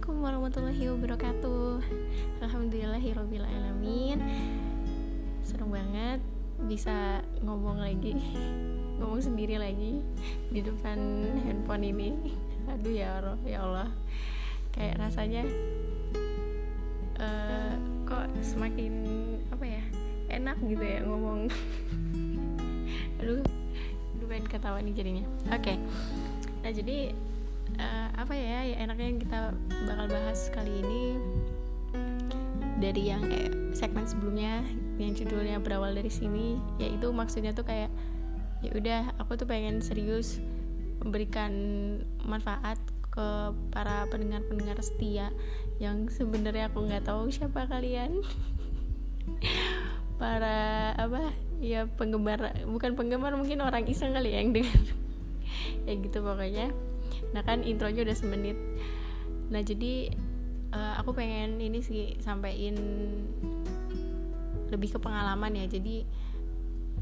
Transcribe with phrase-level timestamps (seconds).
[0.00, 1.84] Assalamualaikum warahmatullahi wabarakatuh.
[2.40, 4.16] Alhamdulillahirrabbilalamin
[5.44, 6.24] Serem banget
[6.64, 8.16] bisa ngomong lagi
[8.96, 10.00] Ngomong sendiri lagi
[10.48, 10.96] di depan
[11.44, 12.16] handphone ini.
[12.72, 13.92] Aduh ya Allah, ya Allah.
[14.72, 15.44] Kayak rasanya
[17.20, 17.76] uh,
[18.08, 19.04] Kok semakin
[19.52, 19.84] apa ya
[20.32, 21.52] enak gitu ya ngomong.
[23.20, 23.44] Aduh,
[24.16, 25.28] aduh pengen ketawa nih jadinya.
[25.52, 25.76] Oke, okay.
[26.64, 27.12] nah jadi
[27.78, 29.38] uh, apa ya ya enaknya kita
[29.86, 31.02] bakal bahas kali ini
[32.80, 34.64] dari yang eh, segmen sebelumnya
[34.96, 37.92] yang judulnya berawal dari sini yaitu maksudnya tuh kayak
[38.64, 40.40] ya udah aku tuh pengen serius
[41.00, 41.52] memberikan
[42.24, 43.28] manfaat ke
[43.74, 45.34] para pendengar-pendengar setia
[45.82, 48.20] yang sebenarnya aku nggak tahu siapa kalian.
[50.20, 51.32] Para apa
[51.64, 54.80] ya penggemar bukan penggemar mungkin orang iseng kali ya yang dengar.
[55.84, 56.70] Ya gitu pokoknya
[57.30, 58.58] nah kan intronya udah semenit.
[59.50, 60.14] Nah jadi
[60.74, 62.78] uh, aku pengen ini sih sampaikan
[64.70, 65.66] lebih ke pengalaman ya.
[65.66, 66.06] Jadi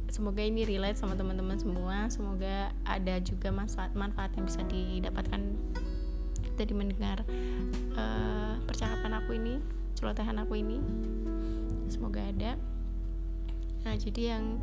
[0.08, 2.08] semoga ini relate sama teman-teman semua.
[2.08, 5.40] Semoga ada juga manfaat manfaat yang bisa didapatkan
[6.58, 7.22] dari mendengar
[7.94, 9.60] uh, percakapan aku ini
[9.94, 10.80] celotehan aku ini.
[11.92, 12.56] Semoga ada.
[13.84, 14.60] Nah jadi yang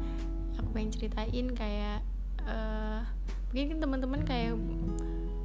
[0.58, 2.00] aku pengen ceritain kayak
[2.46, 3.06] uh,
[3.54, 4.58] mungkin teman-teman kayak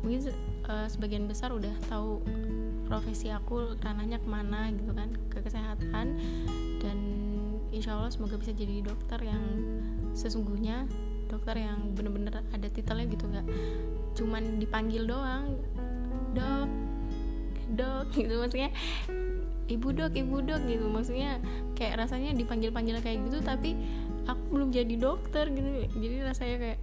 [0.01, 0.33] mungkin
[0.69, 2.25] uh, sebagian besar udah tahu
[2.89, 6.19] profesi aku ranahnya ke mana gitu kan ke kesehatan.
[6.81, 6.99] Dan
[7.71, 9.43] insya Allah semoga bisa jadi dokter yang
[10.17, 10.91] sesungguhnya
[11.31, 13.47] dokter yang bener-bener ada titelnya gitu nggak
[14.19, 15.55] cuman dipanggil doang
[16.35, 16.67] dok
[17.79, 18.71] dok gitu maksudnya.
[19.71, 20.91] Ibu dok ibu dok gitu.
[20.91, 21.39] Maksudnya
[21.79, 23.79] kayak rasanya dipanggil panggil kayak gitu tapi
[24.27, 25.87] aku belum jadi dokter gitu.
[25.95, 26.79] Jadi rasanya kayak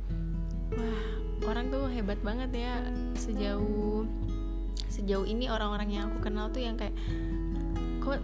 [0.71, 2.73] wah orang tuh hebat banget ya.
[3.13, 4.07] Sejauh
[4.87, 6.95] sejauh ini orang-orang yang aku kenal tuh yang kayak
[8.01, 8.17] kok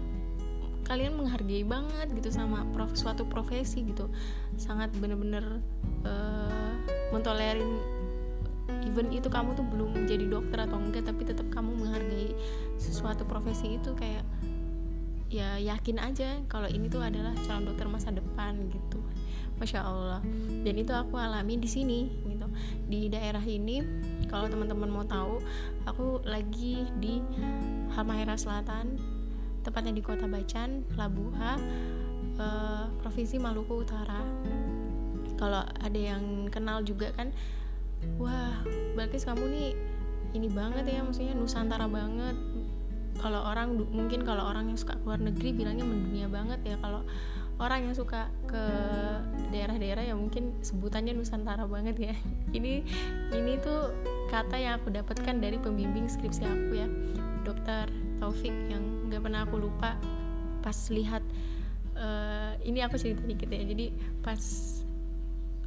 [0.83, 4.09] kalian menghargai banget gitu sama prof, suatu profesi gitu.
[4.57, 5.61] Sangat bener-bener
[6.07, 6.73] uh,
[7.13, 7.77] mentolerin
[8.87, 12.31] even itu kamu tuh belum jadi dokter atau enggak tapi tetap kamu menghargai
[12.79, 14.23] sesuatu profesi itu kayak
[15.33, 19.01] ya yakin aja kalau ini tuh adalah calon dokter masa depan gitu
[19.63, 20.19] masya allah.
[20.67, 22.47] Dan itu aku alami di sini gitu.
[22.91, 23.79] Di daerah ini
[24.27, 25.39] kalau teman-teman mau tahu
[25.87, 27.23] aku lagi di
[27.95, 28.99] Halmahera Selatan
[29.63, 31.55] tepatnya di kota Bacan Labuha
[32.35, 34.19] uh, provinsi Maluku Utara.
[35.39, 37.31] Kalau ada yang kenal juga kan
[38.19, 38.59] wah
[38.99, 39.71] Balkis kamu nih
[40.35, 42.35] ini banget ya maksudnya Nusantara banget.
[43.15, 47.07] Kalau orang mungkin kalau orang yang suka keluar negeri bilangnya mendunia banget ya kalau
[47.63, 48.63] orang yang suka ke
[49.55, 52.15] daerah-daerah yang mungkin sebutannya Nusantara banget ya.
[52.57, 52.83] Ini
[53.33, 53.95] ini tuh
[54.29, 56.87] kata yang aku dapatkan dari pembimbing skripsi aku ya.
[57.47, 57.87] Dokter
[58.19, 59.97] Taufik yang nggak pernah aku lupa
[60.63, 61.23] pas lihat
[61.97, 63.63] uh, ini aku cerita dikit ya.
[63.65, 63.89] Jadi
[64.21, 64.39] pas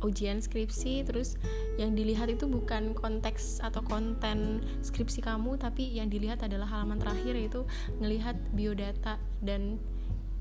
[0.04, 1.40] ujian skripsi terus
[1.80, 7.32] yang dilihat itu bukan konteks atau konten skripsi kamu tapi yang dilihat adalah halaman terakhir
[7.32, 7.64] yaitu
[7.98, 9.80] ngelihat biodata dan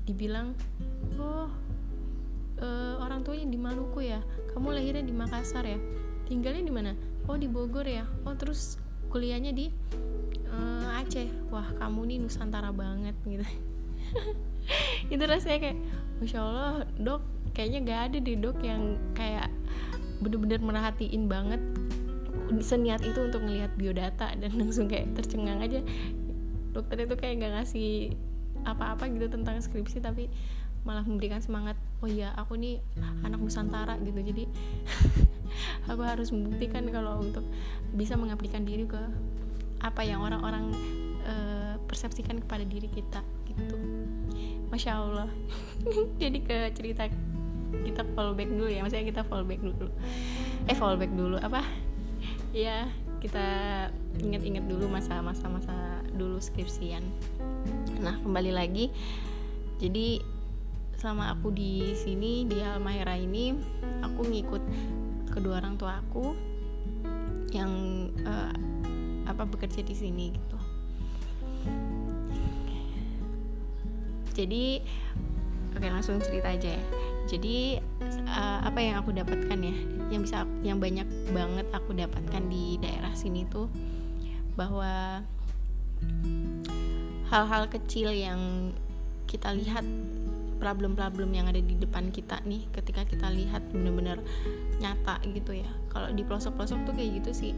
[0.06, 0.54] dibilang
[1.18, 1.50] oh
[2.62, 4.22] uh, orang tuanya di Maluku ya
[4.56, 5.76] kamu lahirnya di Makassar ya?
[6.24, 6.96] Tinggalnya di mana?
[7.28, 8.08] Oh di Bogor ya.
[8.24, 8.80] Oh terus
[9.12, 9.68] kuliahnya di
[10.48, 11.28] uh, Aceh.
[11.52, 13.44] Wah kamu nih Nusantara banget gitu.
[15.12, 15.78] Itu rasanya kayak
[16.24, 17.20] masya Allah dok
[17.52, 19.52] kayaknya gak ada deh dok yang kayak
[20.24, 21.60] bener-bener merhatiin banget
[22.64, 24.32] seniat itu untuk ngelihat biodata.
[24.40, 25.84] Dan langsung kayak tercengang aja.
[26.72, 28.16] Dokter itu kayak gak ngasih
[28.66, 30.26] apa-apa gitu tentang skripsi tapi
[30.86, 32.78] malah memberikan semangat oh iya aku nih
[33.26, 34.22] anak Nusantara gitu.
[34.22, 34.46] Jadi
[35.90, 37.42] aku harus membuktikan kalau untuk
[37.94, 39.02] bisa mengaplikasikan diri ke
[39.82, 40.70] apa yang orang-orang
[41.26, 43.76] uh, persepsikan kepada diri kita gitu.
[44.70, 45.28] Masya Allah.
[46.22, 47.10] Jadi ke cerita
[47.82, 49.90] kita fallback dulu ya maksudnya kita fallback dulu.
[50.70, 51.66] Eh fallback dulu apa?
[52.54, 52.86] Ya
[53.18, 53.46] kita
[54.22, 55.74] ingat-ingat dulu masa-masa masa
[56.14, 57.02] dulu skripsian
[58.06, 58.86] nah kembali lagi.
[59.82, 60.22] Jadi
[60.94, 63.50] selama aku di sini di Almahera ini
[63.98, 64.62] aku ngikut
[65.34, 66.38] kedua orang tua aku
[67.50, 67.72] yang
[68.22, 68.54] uh,
[69.26, 70.58] apa bekerja di sini gitu.
[74.38, 74.78] Jadi
[75.74, 76.84] oke langsung cerita aja ya.
[77.26, 77.82] Jadi
[78.30, 79.76] uh, apa yang aku dapatkan ya
[80.14, 83.66] yang bisa yang banyak banget aku dapatkan di daerah sini tuh
[84.54, 85.26] bahwa
[87.30, 88.70] hal-hal kecil yang
[89.26, 89.82] kita lihat
[90.56, 94.22] problem-problem yang ada di depan kita nih ketika kita lihat bener-bener
[94.80, 95.68] nyata gitu ya.
[95.92, 97.52] Kalau di pelosok-pelosok tuh kayak gitu sih.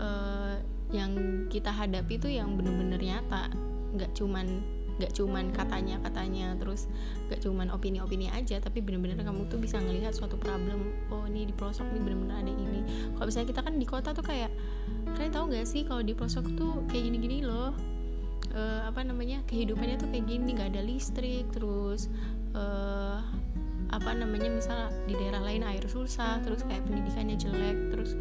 [0.00, 0.56] Uh,
[0.92, 1.12] yang
[1.48, 3.52] kita hadapi itu yang bener-bener nyata.
[3.92, 4.46] Nggak cuman
[4.92, 6.84] nggak cuman katanya katanya terus
[7.26, 10.92] nggak cuman opini-opini aja tapi bener-bener kamu tuh bisa ngelihat suatu problem.
[11.12, 12.80] Oh ini di pelosok nih bener-bener ada ini.
[13.16, 14.52] Kalau misalnya kita kan di kota tuh kayak
[15.16, 17.72] kalian tahu nggak sih kalau di pelosok tuh kayak gini-gini loh
[18.54, 22.08] uh, apa namanya kehidupannya tuh kayak gini nggak ada listrik terus
[22.56, 23.20] uh,
[23.92, 28.16] apa namanya misal di daerah lain air susah terus kayak pendidikannya jelek terus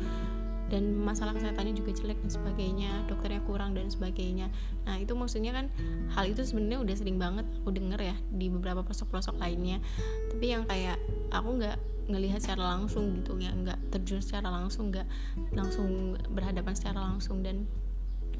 [0.71, 4.47] dan masalah kesehatannya juga jelek dan sebagainya dokternya kurang dan sebagainya.
[4.87, 5.67] Nah itu maksudnya kan
[6.15, 9.83] hal itu sebenarnya udah sering banget aku denger ya di beberapa pelosok-pelosok lainnya.
[10.31, 10.95] Tapi yang kayak
[11.35, 11.75] aku nggak
[12.07, 15.07] ngelihat secara langsung gitu ya nggak terjun secara langsung nggak
[15.51, 17.67] langsung berhadapan secara langsung dan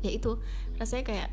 [0.01, 0.37] ya itu
[0.77, 1.29] rasanya kayak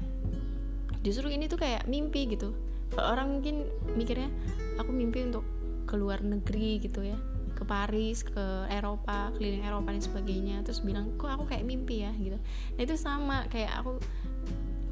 [1.02, 2.52] justru ini tuh kayak mimpi gitu.
[2.96, 4.32] Orang mungkin mikirnya
[4.80, 5.44] aku mimpi untuk
[5.88, 7.16] keluar negeri gitu ya
[7.58, 10.56] ke Paris ke Eropa keliling Eropa dan sebagainya.
[10.62, 12.14] Terus bilang kok aku kayak mimpi ya?
[12.14, 12.38] Gitu.
[12.78, 13.98] Nah itu sama kayak aku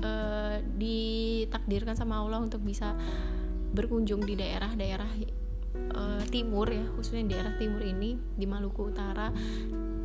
[0.03, 2.99] uh, ditakdirkan sama Allah untuk bisa
[3.71, 5.11] berkunjung di daerah-daerah
[5.95, 9.31] uh, timur ya khususnya di daerah timur ini di Maluku Utara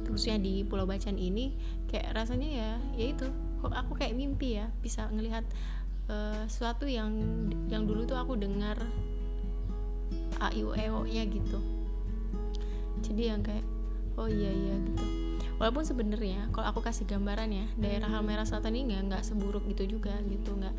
[0.05, 1.57] khususnya di Pulau Bacan ini.
[1.89, 3.25] Kayak rasanya ya ya itu.
[3.25, 5.45] kok aku kayak mimpi ya bisa ngelihat
[6.09, 7.13] uh, sesuatu yang
[7.69, 8.81] yang dulu tuh aku dengar
[10.41, 11.61] a i u e o nya gitu.
[13.05, 13.65] Jadi yang kayak
[14.17, 15.05] oh iya iya gitu.
[15.61, 19.97] Walaupun sebenarnya kalau aku kasih gambaran ya daerah Halmera Selatan ini nggak nggak seburuk gitu
[19.97, 20.75] juga gitu nggak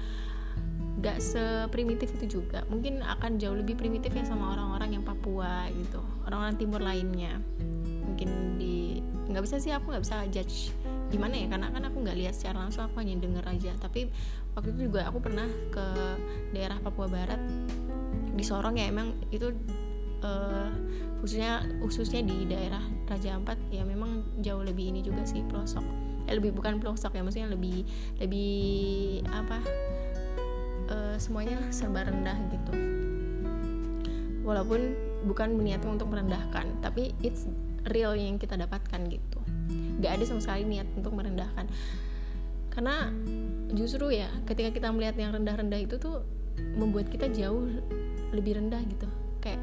[0.98, 2.66] nggak seprimitif itu juga.
[2.66, 7.38] Mungkin akan jauh lebih primitif ya sama orang-orang yang Papua gitu orang-orang timur lainnya.
[8.02, 8.98] Mungkin di
[9.30, 10.74] nggak bisa sih aku nggak bisa judge
[11.12, 13.72] gimana ya karena kan aku nggak lihat secara langsung aku hanya denger aja.
[13.76, 14.08] Tapi
[14.56, 15.86] waktu itu juga aku pernah ke
[16.56, 17.38] daerah Papua Barat
[18.32, 19.52] di Sorong ya emang itu
[20.24, 20.72] uh,
[21.20, 25.84] khususnya khususnya di daerah Raja Ampat ya memang jauh lebih ini juga sih pelosok.
[26.30, 27.84] Eh, lebih bukan pelosok ya maksudnya lebih
[28.16, 29.60] lebih apa
[30.88, 32.72] uh, semuanya serba rendah gitu.
[34.42, 37.46] Walaupun bukan niatnya untuk merendahkan tapi it's
[37.90, 39.41] real yang kita dapatkan gitu
[40.02, 41.66] gak ada sama sekali niat untuk merendahkan.
[42.72, 43.12] Karena
[43.72, 46.24] justru ya ketika kita melihat yang rendah-rendah itu tuh
[46.76, 47.68] membuat kita jauh
[48.32, 49.08] lebih rendah gitu.
[49.44, 49.60] Kayak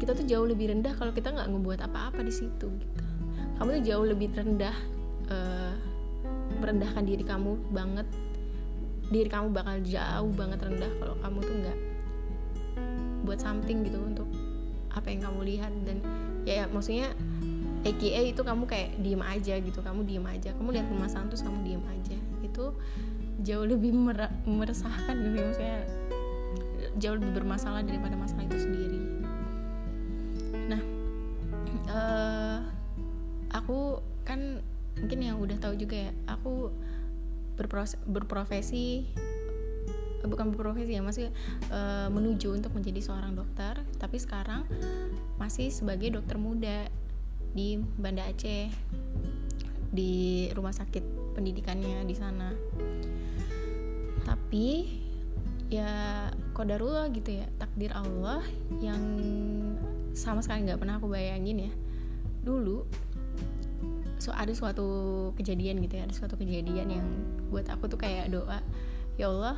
[0.00, 3.04] kita tuh jauh lebih rendah kalau kita nggak ngebuat apa-apa di situ gitu.
[3.60, 4.72] Kamu tuh jauh lebih rendah
[5.28, 5.76] uh,
[6.60, 8.08] merendahkan diri kamu banget.
[9.12, 11.78] Diri kamu bakal jauh banget rendah kalau kamu tuh nggak
[13.28, 14.28] buat something gitu untuk
[14.88, 15.72] apa yang kamu lihat.
[15.84, 16.00] Dan
[16.48, 17.12] ya, ya maksudnya
[17.80, 20.52] AKA itu kamu kayak diem aja gitu kamu diem aja.
[20.56, 22.16] Kamu lihat permasalahan terus kamu diem aja.
[22.44, 22.76] Itu
[23.40, 23.96] jauh lebih
[24.44, 25.80] meresahkan gitu maksudnya
[27.00, 29.00] jauh lebih bermasalah daripada masalah itu sendiri.
[31.90, 32.62] Uh,
[33.50, 34.62] aku kan
[34.94, 36.70] mungkin yang udah tahu juga ya aku
[38.06, 39.10] berprofesi
[40.22, 41.34] bukan berprofesi ya masih
[41.74, 44.68] uh, menuju untuk menjadi seorang dokter tapi sekarang
[45.40, 46.86] masih sebagai dokter muda
[47.50, 48.70] di Banda Aceh
[49.90, 52.54] di rumah sakit pendidikannya di sana.
[54.22, 54.66] Tapi
[55.70, 58.42] ya kodarullah gitu ya takdir Allah
[58.82, 59.02] yang
[60.14, 61.72] sama sekali nggak pernah aku bayangin ya.
[62.46, 62.86] Dulu
[64.20, 64.88] so ada suatu
[65.40, 67.06] kejadian gitu ya ada suatu kejadian yang
[67.48, 68.60] buat aku tuh kayak doa
[69.16, 69.56] ya Allah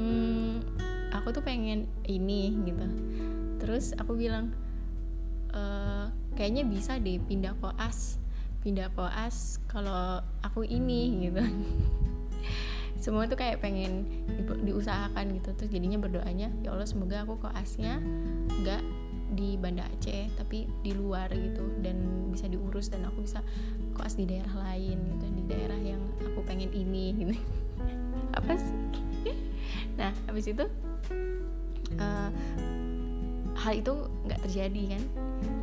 [0.00, 0.64] hmm,
[1.12, 2.86] aku tuh pengen ini gitu.
[3.60, 4.63] Terus aku bilang
[6.34, 8.18] kayaknya bisa deh pindah koas
[8.64, 11.44] pindah koas kalau aku ini gitu.
[13.04, 18.00] Semua tuh kayak pengen di, diusahakan gitu terus jadinya berdoanya ya Allah semoga aku koasnya
[18.64, 18.80] nggak
[19.36, 21.60] di Banda Aceh tapi di luar gitu.
[21.84, 23.44] Dan bisa diurus dan aku bisa
[23.92, 27.36] koas di daerah lain gitu di daerah yang aku pengen ini gitu.
[28.40, 28.76] Apa sih?
[29.94, 30.66] Nah habis itu
[32.02, 32.30] uh,
[33.54, 33.94] hal itu
[34.26, 35.02] nggak terjadi kan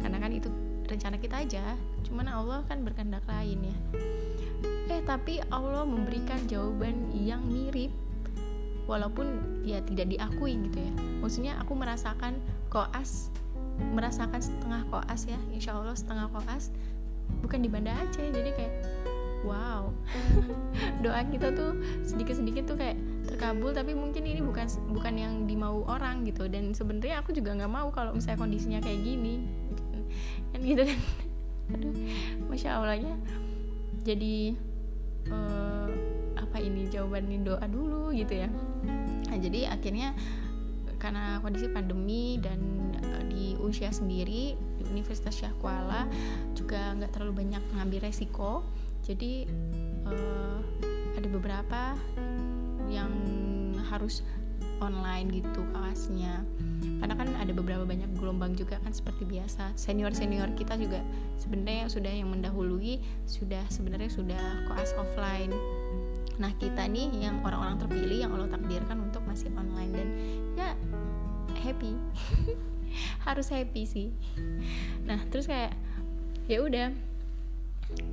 [0.02, 0.50] karena kan itu
[0.92, 1.64] rencana kita aja.
[2.04, 3.78] Cuman Allah kan berkehendak lain ya.
[4.92, 7.96] Eh tapi Allah memberikan jawaban yang mirip.
[8.90, 10.94] Walaupun ya tidak diakui gitu ya.
[11.24, 13.32] Maksudnya aku merasakan koas
[13.96, 15.40] merasakan setengah koas ya.
[15.56, 16.70] Insya Allah setengah koas.
[17.40, 18.28] Bukan di Banda Aceh.
[18.30, 18.74] Jadi kayak
[19.48, 19.90] wow.
[21.06, 23.00] Doa kita tuh sedikit-sedikit tuh kayak
[23.32, 23.72] terkabul.
[23.72, 26.52] Tapi mungkin ini bukan bukan yang dimau orang gitu.
[26.52, 29.48] Dan sebenarnya aku juga nggak mau kalau misalnya kondisinya kayak gini
[30.52, 31.00] kan gitu kan.
[31.76, 31.96] Aduh
[32.52, 33.16] masya Allahnya.
[34.02, 34.56] Jadi
[35.30, 35.90] uh,
[36.36, 38.50] apa ini jawaban doa dulu gitu ya.
[39.32, 40.12] Nah, jadi akhirnya
[41.00, 42.60] karena kondisi pandemi dan
[43.02, 46.06] uh, di usia sendiri di Universitas Syah Kuala
[46.54, 48.68] juga nggak terlalu banyak mengambil resiko.
[49.02, 49.50] Jadi
[50.06, 50.60] uh,
[51.18, 51.96] ada beberapa
[52.92, 53.12] yang
[53.90, 54.24] harus
[54.82, 56.44] online gitu kelasnya.
[57.00, 59.78] Karena kan ada beberapa banyak gelombang juga kan seperti biasa.
[59.78, 61.00] Senior senior kita juga
[61.38, 65.54] sebenarnya sudah yang mendahului sudah sebenarnya sudah koas offline.
[66.42, 70.08] Nah kita nih yang orang-orang terpilih yang Allah takdirkan untuk masih online dan
[70.58, 70.70] ya
[71.62, 71.94] happy.
[73.26, 74.10] Harus happy sih.
[75.06, 75.78] Nah terus kayak
[76.50, 76.90] ya udah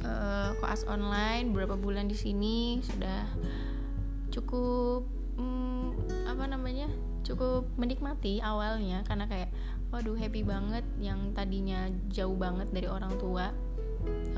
[0.04, 3.26] uh, koas online beberapa bulan di sini sudah
[4.28, 5.17] cukup
[6.38, 6.86] apa namanya
[7.26, 9.50] cukup menikmati awalnya karena kayak
[9.90, 13.50] waduh happy banget yang tadinya jauh banget dari orang tua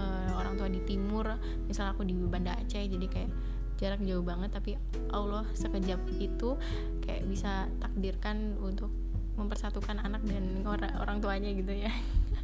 [0.01, 1.37] uh, orang tua di timur
[1.69, 3.31] misal aku di Banda Aceh jadi kayak
[3.77, 4.81] jarak jauh banget tapi
[5.13, 6.57] Allah sekejap itu
[7.05, 8.89] kayak bisa takdirkan untuk
[9.37, 11.89] mempersatukan anak dan orang orang tuanya gitu ya.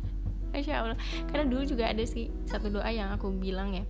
[0.57, 0.97] Masya Allah.
[1.29, 3.85] Karena dulu juga ada sih satu doa yang aku bilang ya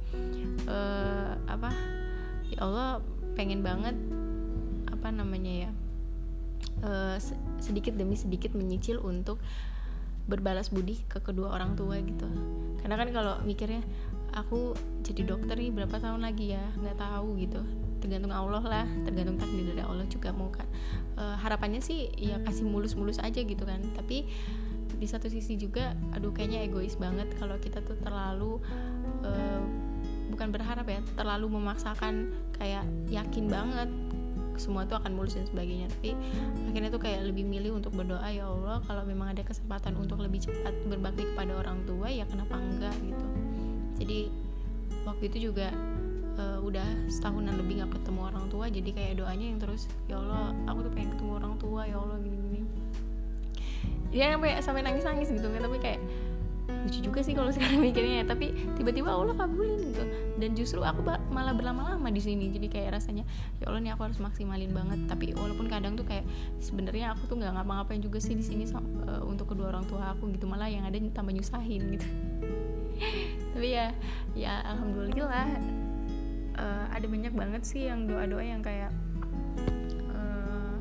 [0.66, 1.70] uh, apa
[2.50, 2.99] ya Allah
[3.38, 3.94] pengen banget
[5.06, 5.70] apa namanya ya
[6.82, 7.14] uh,
[7.62, 9.38] sedikit demi sedikit menyicil untuk
[10.26, 12.26] berbalas budi ke kedua orang tua gitu.
[12.82, 13.86] Karena kan kalau mikirnya
[14.34, 14.75] aku
[15.06, 16.64] jadi dokter nih berapa tahun lagi ya?
[16.75, 17.62] Nggak tahu gitu.
[18.02, 20.66] Tergantung Allah lah tergantung takdir dari Allah juga mau kan.
[21.14, 23.78] E, harapannya sih ya kasih mulus-mulus aja gitu kan.
[23.94, 24.26] Tapi
[24.98, 28.58] di satu sisi juga aduh kayaknya egois banget kalau kita tuh terlalu
[29.22, 29.30] e,
[30.34, 33.86] bukan berharap ya terlalu memaksakan kayak yakin banget
[34.58, 35.86] semua tuh akan mulus dan sebagainya.
[35.98, 36.16] Tapi
[36.72, 40.44] akhirnya tuh kayak lebih milih untuk berdoa ya Allah kalau memang ada kesempatan untuk lebih
[40.44, 42.96] cepat berbakti kepada orang tua ya kenapa enggak?
[43.02, 43.26] gitu.
[43.96, 44.20] Jadi
[45.06, 45.72] waktu itu juga
[46.36, 50.52] uh, udah setahunan lebih gak ketemu orang tua jadi kayak doanya yang terus ya Allah
[50.68, 52.60] aku tuh pengen ketemu orang tua ya Allah gini gini.
[54.14, 56.00] Ya sampai sampai nangis nangis gitu kan tapi kayak
[56.66, 60.04] lucu juga sih kalau sekarang mikirnya ya tapi tiba-tiba Allah kabulin gitu.
[60.38, 63.25] Dan justru aku malah berlama-lama di sini jadi kayak rasanya
[63.58, 65.00] ya Allah nih aku harus maksimalin banget.
[65.11, 66.26] Tapi walaupun kadang tuh kayak
[66.62, 70.30] sebenarnya aku tuh nggak ngapa-ngapain juga sih di sini uh, untuk kedua orang tua aku
[70.35, 72.06] gitu malah yang ada tambah nyusahin gitu.
[73.54, 73.90] Tapi ya
[74.35, 75.49] ya alhamdulillah.
[76.56, 78.88] Uh, ada banyak banget sih yang doa-doa yang kayak
[80.08, 80.80] uh,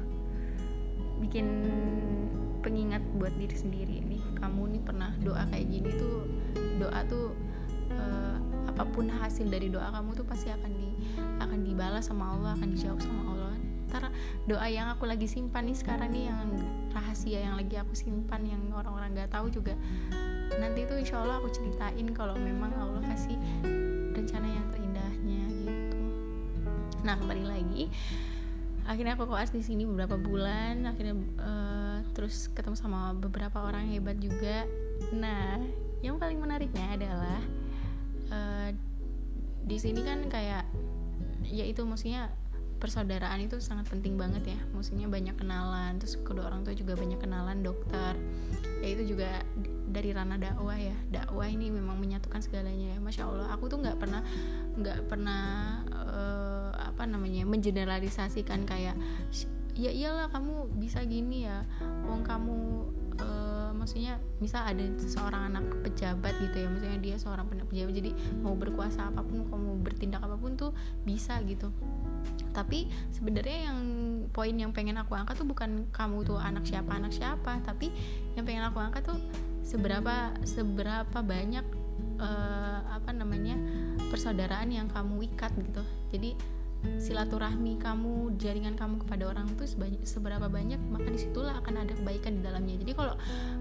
[1.19, 1.67] bikin
[2.63, 4.14] pengingat buat diri sendiri nih
[4.45, 6.29] kamu nih pernah doa kayak gini tuh
[6.77, 7.33] doa tuh
[7.97, 8.37] uh,
[8.69, 10.89] apa pun hasil dari doa kamu tuh pasti akan di
[11.41, 13.53] akan dibalas sama Allah akan dijawab sama Allah.
[13.89, 14.11] Ntar
[14.45, 16.45] doa yang aku lagi simpan nih sekarang nih yang
[16.93, 19.73] rahasia yang lagi aku simpan yang orang-orang nggak tahu juga
[20.61, 23.39] nanti tuh insya Allah aku ceritain kalau memang Allah kasih
[24.13, 25.99] rencana yang terindahnya gitu.
[27.01, 27.83] Nah kembali lagi.
[28.85, 31.84] Akhirnya aku koas di sini beberapa bulan akhirnya uh,
[32.15, 34.63] terus ketemu sama beberapa orang hebat juga.
[35.11, 35.59] Nah
[35.99, 37.39] yang paling menariknya adalah
[38.31, 38.69] uh,
[39.65, 40.63] di sini kan kayak
[41.45, 42.31] ya itu maksudnya
[42.75, 44.59] persaudaraan itu sangat penting banget ya.
[44.71, 48.15] Maksudnya banyak kenalan terus kedua orang tua juga banyak kenalan dokter.
[48.79, 49.43] Ya itu juga
[49.91, 50.95] dari ranah dakwah ya.
[51.11, 52.97] Dakwah ini memang menyatukan segalanya ya.
[53.03, 54.21] Masya allah aku tuh nggak pernah
[54.75, 55.43] nggak pernah
[55.91, 58.95] uh, apa namanya mengeneralisasikan kayak
[59.75, 61.67] ya iyalah kamu bisa gini ya.
[62.07, 62.57] Wong kamu
[63.19, 66.67] uh, maksudnya misal ada seorang anak pejabat gitu ya.
[66.71, 67.91] Maksudnya dia seorang pejabat.
[67.91, 70.71] Jadi mau berkuasa apa pun kamu bertindak apa pun tuh
[71.03, 71.69] bisa gitu.
[72.55, 73.79] Tapi sebenarnya yang
[74.31, 77.59] poin yang pengen aku angkat tuh bukan kamu tuh anak siapa anak siapa.
[77.67, 77.91] Tapi
[78.39, 79.19] yang pengen aku angkat tuh
[79.61, 81.65] seberapa seberapa banyak
[82.19, 83.59] uh, apa namanya
[84.07, 85.83] persaudaraan yang kamu ikat gitu.
[86.15, 86.54] Jadi
[86.97, 89.65] silaturahmi kamu jaringan kamu kepada orang itu
[90.03, 92.75] seberapa banyak maka di situlah akan ada kebaikan di dalamnya.
[92.81, 93.15] Jadi kalau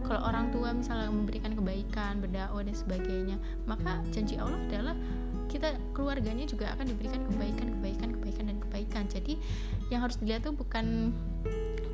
[0.06, 3.36] kalau orang tua misalnya memberikan kebaikan berdakwah dan sebagainya
[3.68, 4.96] maka janji Allah adalah
[5.48, 9.04] kita keluarganya juga akan diberikan kebaikan kebaikan kebaikan dan kebaikan.
[9.06, 9.34] Jadi
[9.92, 11.14] yang harus dilihat tuh bukan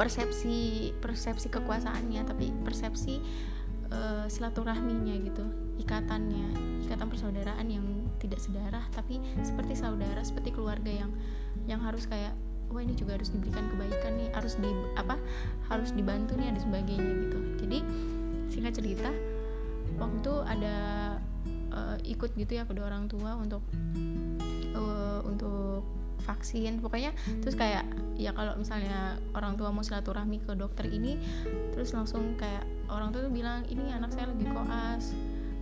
[0.00, 3.20] persepsi persepsi kekuasaannya tapi persepsi
[3.90, 5.44] uh, silaturahminya gitu
[5.80, 6.46] ikatannya
[6.86, 7.86] ikatan persaudaraan yang
[8.20, 11.10] tidak sedarah tapi seperti saudara seperti keluarga yang
[11.64, 12.34] yang harus kayak
[12.70, 15.18] wah ini juga harus diberikan kebaikan nih harus di apa
[15.66, 17.38] harus dibantu nih ada sebagainya gitu.
[17.66, 17.78] Jadi
[18.46, 19.10] singkat cerita
[19.98, 20.76] waktu ada
[21.74, 23.62] uh, ikut gitu ya kedua orang tua untuk
[24.74, 25.82] uh, untuk
[26.20, 27.82] vaksin pokoknya terus kayak
[28.14, 31.16] ya kalau misalnya orang tua mau silaturahmi ke dokter ini
[31.72, 35.14] terus langsung kayak orang tua tuh bilang ini anak saya lagi koas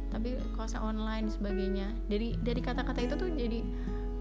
[0.08, 1.88] tapi koasnya online sebagainya.
[2.08, 3.61] Dari dari kata-kata itu tuh jadi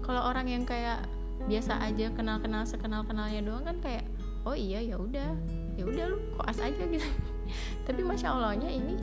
[0.04, 1.04] kalau orang yang kayak
[1.48, 4.04] biasa aja kenal-kenal sekenal-kenalnya doang kan kayak
[4.42, 5.30] oh iya ya udah
[5.78, 7.04] ya udah lu koas aja gitu.
[7.88, 8.96] Tapi masya allahnya ini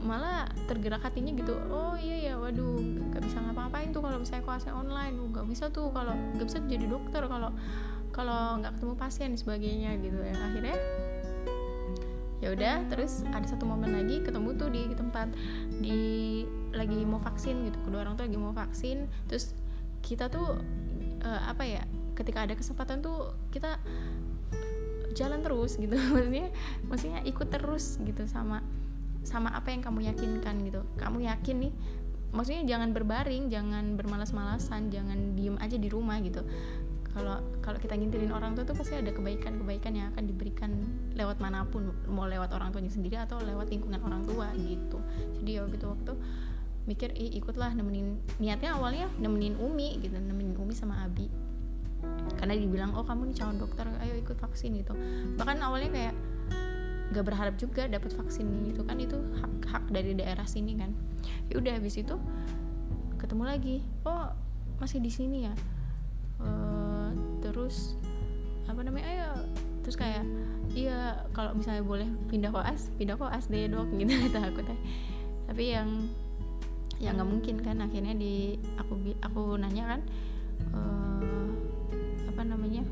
[0.00, 1.52] malah tergerak hatinya gitu.
[1.68, 2.80] Oh iya ya waduh
[3.12, 5.14] gak bisa ngapa-ngapain tuh kalau misalnya kelasnya online.
[5.34, 7.52] Gak bisa tuh kalau gak bisa jadi dokter kalau
[8.08, 10.34] kalau nggak ketemu pasien sebagainya gitu ya.
[10.34, 10.76] Akhirnya
[12.38, 15.28] ya udah terus ada satu momen lagi ketemu tuh di tempat
[15.82, 16.00] di
[16.70, 17.78] lagi mau vaksin gitu.
[17.82, 19.10] Kedua orang tuh lagi mau vaksin.
[19.26, 19.54] Terus
[20.04, 20.62] kita tuh
[21.26, 21.82] uh, apa ya
[22.14, 23.78] ketika ada kesempatan tuh kita
[25.18, 25.98] jalan terus gitu.
[26.14, 26.48] Maksudnya
[26.86, 28.62] maksudnya ikut terus gitu sama
[29.26, 30.86] sama apa yang kamu yakinkan gitu.
[30.96, 31.74] Kamu yakin nih
[32.28, 36.44] maksudnya jangan berbaring jangan bermalas-malasan jangan diem aja di rumah gitu
[37.18, 40.70] kalau kalau kita ngintilin orang tua tuh pasti ada kebaikan-kebaikan yang akan diberikan
[41.18, 41.90] lewat mana pun.
[42.06, 45.02] Mau lewat orang tuanya sendiri atau lewat lingkungan orang tua gitu.
[45.42, 46.14] Jadi ya gitu waktu
[46.86, 50.14] mikir ih ikutlah nemenin niatnya awalnya nemenin Umi gitu.
[50.14, 51.26] Nemenin Umi sama Abi.
[52.38, 54.94] Karena dibilang oh kamu nih calon dokter ayo ikut vaksin gitu.
[55.34, 56.14] Bahkan awalnya kayak
[57.08, 58.94] gak berharap juga dapat vaksin itu kan.
[59.02, 60.94] Itu hak hak dari daerah sini kan.
[61.50, 62.14] Ya udah habis itu
[63.18, 64.30] ketemu lagi oh
[64.78, 65.52] masih di sini ya
[66.42, 67.98] uh, terus
[68.68, 69.30] apa namanya ayo.
[69.84, 70.24] Terus kayak
[70.76, 74.12] iya kalau misalnya boleh pindah koas pindah koas deh dok gitu.
[74.28, 74.78] Kata aku teh
[75.48, 76.12] tapi yang
[77.00, 80.00] yang nggak mungkin kan akhirnya di aku aku nanya kan
[80.76, 81.48] uh,
[82.28, 82.84] apa namanya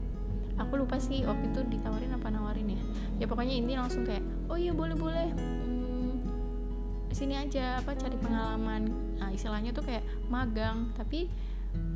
[0.57, 2.81] aku lupa sih waktu itu ditawarin apa nawarin ya.
[3.21, 5.29] Ya pokoknya ini langsung kayak oh iya boleh boleh.
[5.37, 6.25] Hmm,
[7.13, 8.89] sini aja apa cari pengalaman.
[9.21, 11.29] Nah istilahnya tuh kayak magang tapi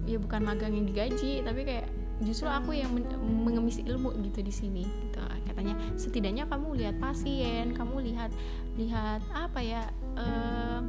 [0.08, 1.86] ya bukan magang yang digaji tapi kayak
[2.20, 5.20] justru aku yang men mengemis ilmu gitu di sini gitu.
[5.48, 8.30] Katanya setidaknya kamu lihat pasien kamu lihat
[8.76, 9.82] lihat apa ya
[10.16, 10.84] uh,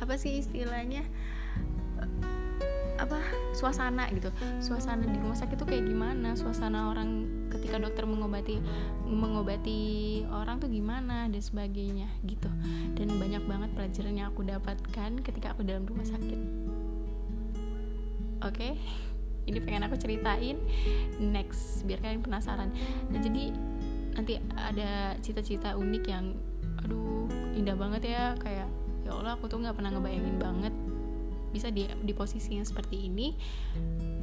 [0.00, 1.04] apa sih istilahnya
[3.00, 3.16] apa
[3.56, 4.28] suasana gitu.
[4.60, 6.36] Suasana di rumah sakit itu kayak gimana?
[6.36, 8.60] Suasana orang ketika dokter mengobati
[9.08, 9.80] mengobati
[10.28, 12.48] orang tuh gimana dan sebagainya gitu.
[12.96, 16.59] Dan banyak banget pelajaran yang aku dapatkan ketika aku dalam rumah sakit
[18.40, 18.72] oke okay?
[19.50, 20.56] ini pengen aku ceritain
[21.18, 22.70] next biar kalian penasaran.
[23.10, 23.44] Dan jadi
[24.14, 26.36] nanti ada cita-cita unik yang
[26.84, 27.26] aduh
[27.58, 28.24] indah banget ya.
[28.38, 28.68] Kayak
[29.02, 30.74] ya Allah aku tuh nggak pernah ngebayangin banget
[31.50, 33.34] bisa di di posisi seperti ini.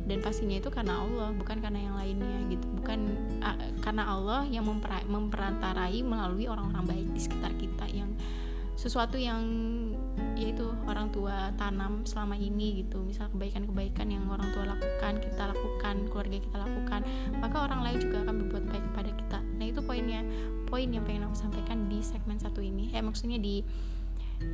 [0.07, 2.65] Dan pastinya itu karena Allah bukan karena yang lainnya gitu.
[2.79, 2.99] Bukan
[3.43, 8.15] uh, karena Allah yang memper, memperantarai melalui orang-orang baik di sekitar kita yang
[8.79, 9.43] sesuatu yang
[10.97, 13.05] orang tua tanam selama ini gitu.
[13.05, 17.01] Misal kebaikan-kebaikan yang orang tua lakukan kita lakukan keluarga kita lakukan
[17.37, 19.39] maka orang lain juga akan berbuat baik kepada kita.
[19.61, 20.21] Nah itu poinnya
[20.65, 22.89] poin yang pengen aku sampaikan di segmen satu ini.
[22.97, 23.61] Eh maksudnya di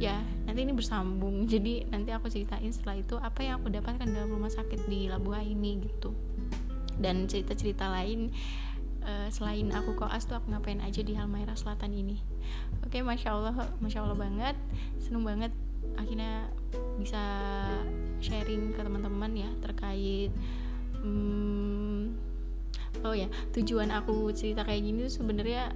[0.04, 1.44] ya nanti ini bersambung.
[1.52, 5.40] Jadi nanti aku ceritain setelah itu apa yang aku dapatkan dalam rumah sakit di Labuha
[5.48, 6.12] ini gitu.
[7.00, 8.36] Dan cerita-cerita lain
[9.08, 12.20] uh, selain aku koas tuh aku ngapain aja di Halmahera Selatan ini.
[12.84, 14.56] Oke masya Allah masya Allah banget.
[15.00, 15.56] Seneng banget
[16.00, 16.50] akhirnya
[16.98, 17.22] bisa
[18.24, 20.32] sharing ke teman-teman ya terkait
[21.04, 22.16] hmm,
[23.04, 25.76] oh ya tujuan aku cerita kayak gini tuh sebenarnya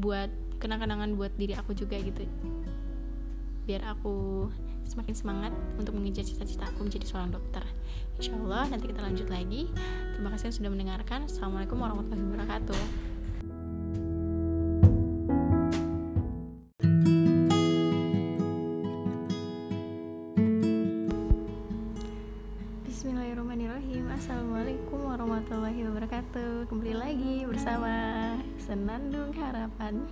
[0.00, 2.26] buat kenang-kenangan buat diri aku juga gitu
[3.64, 4.48] biar aku
[4.84, 7.64] semakin semangat untuk mengejar cita-cita aku menjadi seorang dokter.
[8.20, 9.72] Insya Allah nanti kita lanjut lagi.
[10.12, 11.20] Terima kasih yang sudah mendengarkan.
[11.24, 13.13] Assalamualaikum warahmatullahi wabarakatuh.
[26.14, 26.70] Wabarakatuh.
[26.70, 27.90] Kembali lagi bersama
[28.62, 30.06] Senandung Harapan.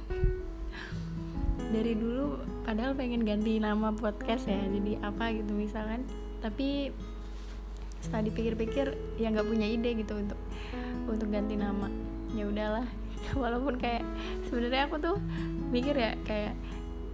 [1.71, 6.03] Dari dulu padahal pengen ganti nama podcast ya jadi apa gitu misalkan.
[6.43, 6.91] Tapi
[8.03, 10.43] setelah dipikir-pikir ya nggak punya ide gitu untuk
[11.07, 11.87] untuk ganti nama.
[12.35, 12.87] Ya udahlah.
[13.39, 14.03] Walaupun kayak
[14.51, 15.23] sebenarnya aku tuh
[15.71, 16.59] mikir ya kayak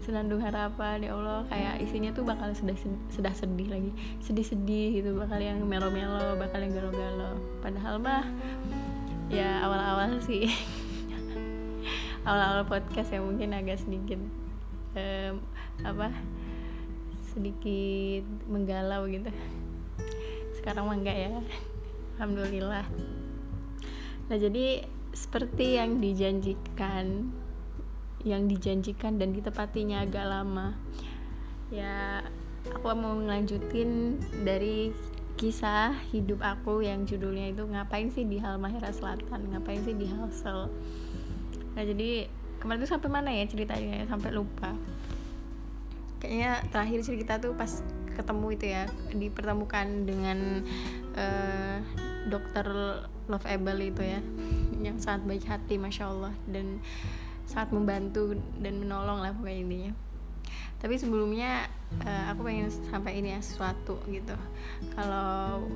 [0.09, 2.81] senandung harapan ya Allah kayak isinya tuh bakal sedih
[3.13, 3.93] sedih sedih lagi.
[4.25, 8.25] Sedih sedih gitu bakal yang melo melo bakal yang galau galau padahal mah
[9.29, 10.49] ya awal awal sih.
[12.29, 14.21] Awal awal podcast yang mungkin agak sedikit
[14.93, 15.41] um,
[15.81, 16.13] apa
[17.33, 19.33] sedikit menggalau gitu.
[20.61, 21.41] Sekarang mah enggak ya.
[22.21, 22.85] Alhamdulillah.
[24.29, 24.85] Nah jadi
[25.17, 27.33] seperti yang dijanjikan
[28.29, 30.77] yang dijanjikan dan ditepatinya agak lama.
[31.73, 32.25] Ya
[32.69, 34.93] aku mau ngelanjutin dari
[35.39, 39.55] kisah hidup aku yang judulnya itu ngapain sih di Halmahera Selatan?
[39.55, 40.69] Ngapain sih di Halsel
[41.79, 42.27] nah jadi
[42.59, 44.75] kemarin tuh sampai mana ya ceritanya sampai lupa.
[46.19, 47.71] Kayaknya terakhir cerita tuh pas
[48.19, 50.67] ketemu itu ya dipertemukan dengan
[51.15, 51.79] uh,
[52.27, 52.67] dokter
[53.31, 53.47] Love
[53.79, 54.21] itu ya
[54.83, 56.35] yang sangat baik hati masya Allah.
[56.51, 56.83] Dan
[57.49, 59.93] sangat membantu dan menolong lah pokoknya intinya.
[60.79, 61.67] Tapi sebelumnya
[62.07, 64.37] uh, aku pengen sampai ini ya sesuatu gitu.
[64.95, 65.67] Kalau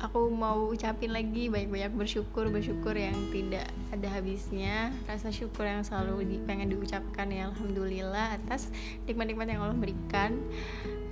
[0.00, 4.94] aku mau ucapin lagi banyak-banyak bersyukur bersyukur yang tidak ada habisnya.
[5.04, 8.72] Rasa syukur yang selalu di, pengen diucapkan ya alhamdulillah atas
[9.04, 10.40] nikmat-nikmat yang Allah berikan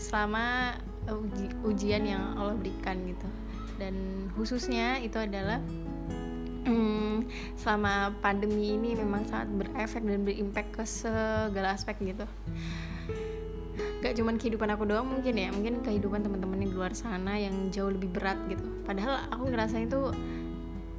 [0.00, 3.28] selama uh, uji, ujian yang Allah berikan gitu.
[3.76, 5.58] Dan khususnya itu adalah
[6.66, 7.26] hmm,
[7.58, 12.26] selama pandemi ini memang sangat berefek dan berimpact ke segala aspek gitu.
[14.02, 17.90] Gak cuman kehidupan aku doang mungkin ya mungkin kehidupan teman-teman di luar sana yang jauh
[17.90, 18.66] lebih berat gitu.
[18.82, 20.10] Padahal aku ngerasa itu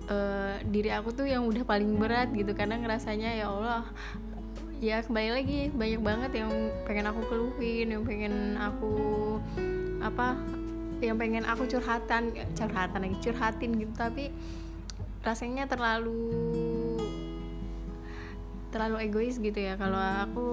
[0.07, 3.83] uh, diri aku tuh yang udah paling berat gitu karena ngerasanya ya Allah
[4.83, 6.51] ya kembali lagi banyak banget yang
[6.83, 8.95] pengen aku keluhin yang pengen aku
[10.03, 10.35] apa
[10.99, 13.93] yang pengen aku curhatan curhatan lagi curhatin gitu.
[13.95, 14.31] Tapi
[15.23, 16.35] rasanya terlalu
[18.69, 19.79] terlalu egois gitu ya.
[19.79, 20.47] Kalau aku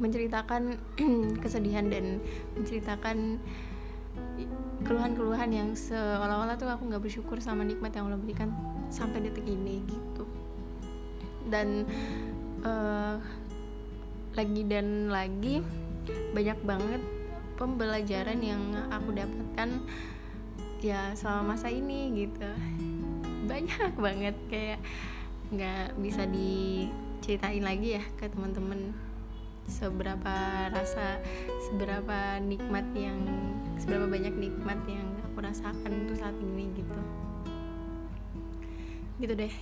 [0.00, 0.80] menceritakan
[1.44, 2.18] kesedihan dan
[2.56, 3.38] menceritakan
[4.82, 8.50] keluhan-keluhan yang seolah-olah tuh aku nggak bersyukur sama nikmat yang Allah berikan
[8.88, 10.24] sampai detik ini gitu.
[11.50, 11.84] Dan
[12.64, 13.20] uh,
[14.34, 15.62] lagi dan lagi
[16.34, 17.02] banyak banget
[17.54, 19.68] pembelajaran yang aku dapatkan
[20.84, 22.44] ya selama masa ini gitu
[23.44, 24.80] banyak banget kayak
[25.52, 28.96] nggak bisa diceritain lagi ya ke teman-teman.
[29.64, 31.24] Seberapa rasa
[31.68, 33.16] seberapa nikmat yang
[33.80, 37.00] seberapa banyak nikmat yang aku rasakan untuk saat ini gitu.
[39.20, 39.54] Gitu deh.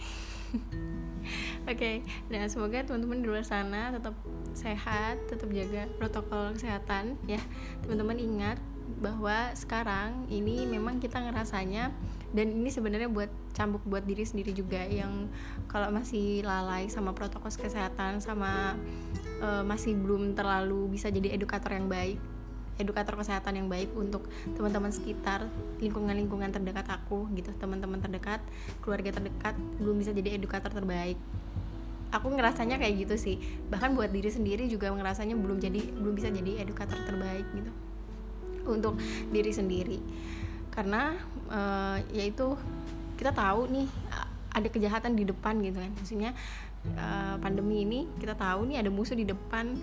[1.71, 1.97] Oke okay.
[2.27, 4.19] dan semoga teman-teman di luar sana tetap
[4.59, 7.39] sehat tetap jaga protokol kesehatan ya.
[7.87, 8.59] Teman-teman ingat
[8.99, 11.95] bahwa sekarang ini memang kita ngerasanya
[12.33, 15.29] dan ini sebenarnya buat cambuk buat diri sendiri juga yang
[15.69, 18.77] kalau masih lalai sama protokol kesehatan sama
[19.45, 22.17] uh, masih belum terlalu bisa jadi edukator yang baik
[22.81, 24.25] edukator kesehatan yang baik untuk
[24.57, 25.45] teman-teman sekitar
[25.79, 28.41] lingkungan-lingkungan terdekat aku gitu teman-teman terdekat
[28.81, 31.21] keluarga terdekat belum bisa jadi edukator terbaik.
[32.13, 33.37] Aku ngerasanya kayak gitu sih.
[33.73, 37.73] Bahkan buat diri sendiri juga ngerasanya belum jadi belum bisa jadi edukator terbaik gitu.
[38.69, 39.01] Untuk
[39.33, 39.99] diri sendiri
[40.73, 41.17] karena
[41.53, 42.57] uh, yaitu
[43.21, 43.87] kita tahu nih
[44.53, 45.93] ada kejahatan di depan gitu kan.
[45.95, 46.31] Maksudnya
[46.97, 49.77] uh, pandemi ini kita tahu nih ada musuh di depan.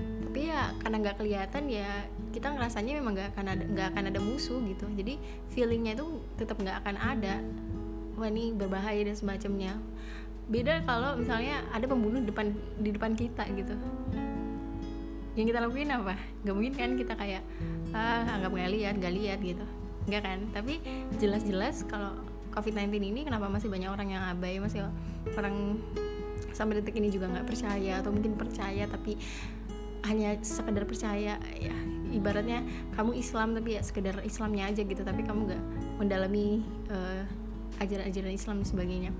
[0.00, 4.20] Tapi ya karena nggak kelihatan ya kita ngerasanya memang nggak akan ada nggak akan ada
[4.22, 4.86] musuh gitu.
[4.94, 5.18] Jadi
[5.50, 6.06] feelingnya itu
[6.38, 7.42] tetap nggak akan ada.
[8.14, 9.74] Wah ini berbahaya dan semacamnya.
[10.50, 13.74] Beda kalau misalnya ada pembunuh di depan di depan kita gitu.
[15.34, 16.14] Yang kita lakuin apa?
[16.46, 17.42] Nggak mungkin kan kita kayak
[17.90, 19.66] ah anggap nggak lihat nggak lihat gitu
[20.08, 20.38] enggak kan?
[20.54, 20.80] Tapi
[21.18, 22.16] jelas-jelas kalau
[22.54, 24.58] COVID-19 ini kenapa masih banyak orang yang abai?
[24.58, 24.86] Masih
[25.36, 25.78] orang
[26.50, 29.16] sampai detik ini juga nggak percaya atau mungkin percaya tapi
[30.08, 31.76] hanya sekedar percaya ya
[32.10, 32.64] ibaratnya
[32.96, 35.62] kamu Islam tapi ya sekedar Islamnya aja gitu tapi kamu nggak
[36.00, 37.22] mendalami uh,
[37.80, 39.10] ajaran-ajaran Islam dan sebagainya.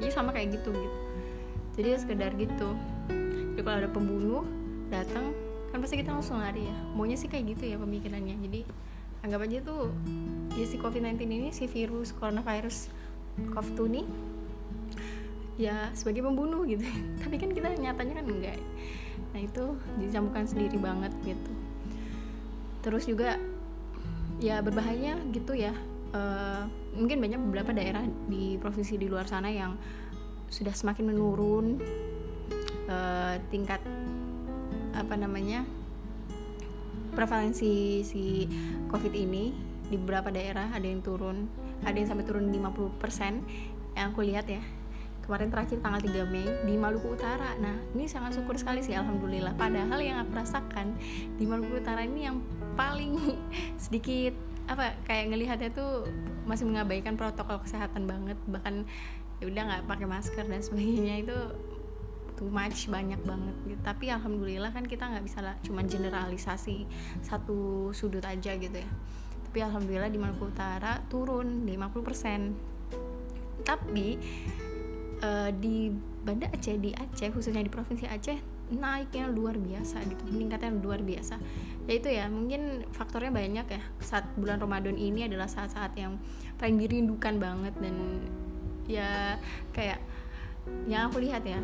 [0.00, 0.98] Jadi sama kayak gitu gitu.
[1.76, 2.68] Jadi ya sekedar gitu.
[3.52, 4.44] Jadi kalau ada pembunuh
[4.88, 5.36] datang
[5.72, 6.76] kan pasti kita langsung lari ya.
[6.96, 8.36] Maunya sih kayak gitu ya pemikirannya.
[8.40, 8.60] Jadi
[9.24, 9.92] anggap aja tuh
[10.56, 12.88] ya si COVID-19 ini si virus coronavirus
[13.52, 14.02] COVID-2 ini
[15.56, 16.84] ya sebagai pembunuh gitu.
[17.24, 18.60] Tapi kan kita nyatanya kan enggak.
[19.32, 19.64] Nah itu
[20.00, 21.52] dicampukan sendiri banget gitu.
[22.84, 23.40] Terus juga
[24.40, 25.72] ya berbahaya gitu ya.
[26.16, 26.64] Uh,
[26.96, 29.76] mungkin banyak beberapa daerah di provinsi di luar sana yang
[30.48, 31.82] sudah semakin menurun
[32.88, 33.82] uh, tingkat
[34.96, 35.66] apa namanya
[37.16, 38.44] prevalensi si
[38.92, 39.56] covid ini
[39.88, 41.48] di beberapa daerah ada yang turun
[41.82, 44.62] ada yang sampai turun 50% yang aku lihat ya.
[45.24, 47.58] Kemarin terakhir tanggal 3 Mei di Maluku Utara.
[47.58, 49.58] Nah ini sangat syukur sekali sih Alhamdulillah.
[49.58, 50.94] Padahal yang aku rasakan
[51.34, 52.38] di Maluku Utara ini yang
[52.78, 53.18] paling
[53.84, 54.38] sedikit
[54.70, 56.06] apa kayak ngelihatnya tuh
[56.46, 58.38] masih mengabaikan protokol kesehatan banget.
[58.46, 58.86] Bahkan
[59.42, 61.26] ya udah nggak pakai masker dan sebagainya.
[61.26, 61.36] Itu
[62.36, 63.80] too much banyak banget gitu.
[63.82, 66.86] Tapi alhamdulillah kan kita nggak bisa lah cuma generalisasi
[67.24, 68.90] satu sudut aja gitu ya.
[69.50, 72.76] Tapi alhamdulillah di Maluku Utara turun 50%
[73.66, 74.14] tapi
[75.26, 75.90] uh, di
[76.22, 81.38] Banda Aceh di Aceh khususnya di provinsi Aceh naiknya luar biasa gitu meningkatnya luar biasa.
[81.86, 83.82] Ya itu ya mungkin faktornya banyak ya.
[84.02, 86.18] Saat bulan Ramadan ini adalah saat-saat yang
[86.58, 87.94] paling dirindukan banget dan
[88.90, 89.38] ya
[89.70, 90.02] kayak
[90.90, 91.62] yang aku lihat ya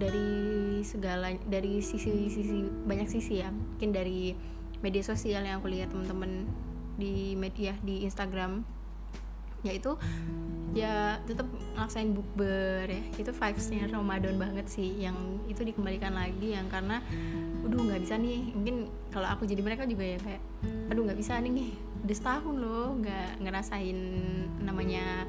[0.00, 3.52] dari segala dari sisi sisi banyak sisi ya.
[3.52, 4.32] Mungkin dari
[4.80, 6.48] media sosial yang aku lihat teman-teman
[6.96, 8.64] di media di Instagram.
[9.60, 10.00] Yaitu
[10.72, 11.44] ya tetap
[11.76, 13.02] ngaksain bukber ya.
[13.20, 17.04] Itu vibesnya Ramadan banget sih yang itu dikembalikan lagi yang karena
[17.60, 18.56] udah nggak bisa nih.
[18.56, 20.42] Mungkin kalau aku jadi mereka juga ya kayak
[20.88, 23.98] aduh nggak bisa nih udah setahun loh nggak ngerasain
[24.64, 25.28] namanya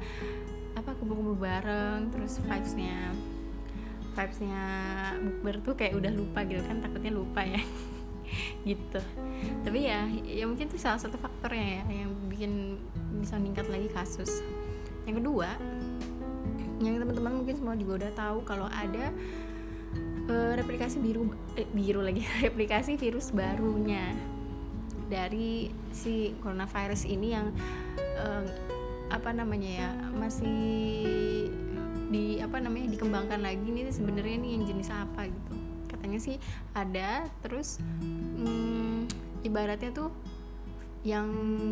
[0.72, 3.12] apa kumpul-kumpul bareng terus vibesnya
[4.12, 4.62] vibesnya
[5.20, 7.60] bukber tuh kayak udah lupa gitu kan takutnya lupa ya.
[8.64, 9.00] Gitu.
[9.60, 12.80] Tapi ya ya mungkin itu salah satu faktornya ya yang bikin
[13.20, 14.40] bisa meningkat lagi kasus.
[15.04, 15.52] Yang kedua
[16.82, 19.14] yang teman-teman mungkin semua juga udah tahu kalau ada
[20.26, 24.14] uh, replikasi biru eh, biru lagi replikasi virus barunya
[25.06, 27.52] dari si coronavirus ini yang
[28.18, 28.44] uh,
[29.12, 30.58] apa namanya ya masih
[32.12, 35.54] di apa namanya dikembangkan lagi nih sebenarnya nih yang jenis apa gitu
[35.88, 36.36] katanya sih
[36.76, 37.80] ada terus
[38.36, 39.08] hmm,
[39.48, 40.12] ibaratnya tuh
[41.02, 41.26] yang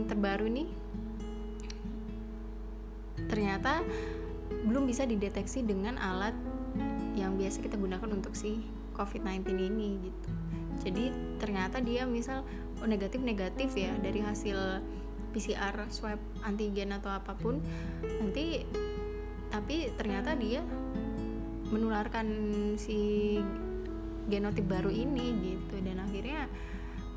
[0.08, 0.68] terbaru nih
[3.28, 3.84] ternyata
[4.66, 6.34] belum bisa dideteksi dengan alat
[7.14, 8.64] yang biasa kita gunakan untuk si
[8.96, 10.30] COVID-19 ini gitu.
[10.80, 11.04] Jadi
[11.36, 12.42] ternyata dia misal
[12.80, 14.80] oh negatif negatif ya dari hasil
[15.30, 17.62] PCR swab antigen atau apa pun
[18.02, 18.66] nanti
[19.50, 20.62] tapi ternyata dia
[21.70, 22.26] menularkan
[22.78, 23.38] si
[24.30, 25.82] genotip baru ini gitu.
[25.82, 26.46] Dan akhirnya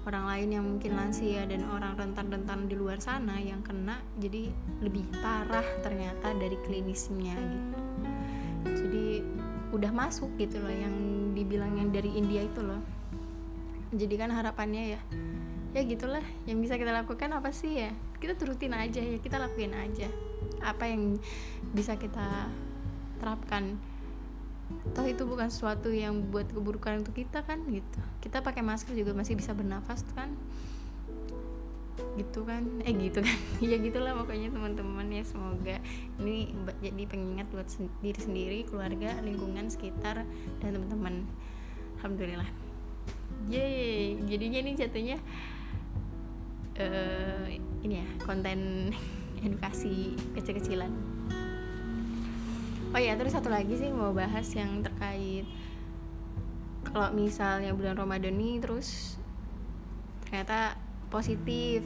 [0.03, 4.49] orang lain yang mungkin lansia dan orang rentan-rentan di luar sana yang kena jadi
[4.81, 7.79] lebih parah ternyata dari klinisnya gitu.
[8.83, 9.05] Jadi
[9.73, 10.93] udah masuk gitu loh yang
[11.33, 12.81] dibilang yang dari India itu loh.
[13.93, 15.01] Jadi kan harapannya ya
[15.73, 17.91] ya gitulah yang bisa kita lakukan apa sih ya?
[18.21, 20.32] Kita turutin aja ya kita lakuin aja
[20.63, 21.19] apa yang
[21.75, 22.49] bisa kita
[23.19, 23.77] terapkan.
[24.95, 27.99] Toh itu bukan sesuatu yang buat keburukan untuk kita kan gitu.
[28.23, 30.33] Kita pakai masker juga masih bisa bernafas kan.
[32.17, 32.67] Gitu kan.
[32.87, 33.37] Eh gitu kan.
[33.71, 35.07] Ya gitulah pokoknya teman-teman.
[35.13, 35.77] Ya semoga
[36.19, 37.67] ini jadi pengingat buat
[38.01, 40.25] diri sendiri keluarga lingkungan sekitar
[40.63, 41.27] dan teman-teman.
[42.01, 42.49] Alhamdulillah.
[43.51, 44.19] Yeay.
[44.25, 45.17] Jadinya ini jatuhnya
[46.79, 47.45] uh,
[47.83, 48.59] ini ya konten
[49.43, 50.91] edukasi kecil-kecilan.
[52.93, 55.49] Oh ya terus satu lagi sih mau bahas yang terkait
[56.85, 59.17] kalau misalnya bulan Ramadan nih terus
[60.25, 60.77] ternyata
[61.09, 61.81] positif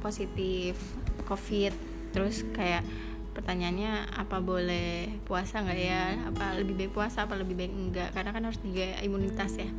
[0.00, 0.76] positif
[1.24, 1.72] covid.
[2.12, 2.84] Terus kayak
[3.32, 6.04] pertanyaannya apa boleh puasa nggak ya?
[6.28, 9.70] Apa lebih baik puasa apa lebih baik enggak karena kan harus dijaga imunitas ya.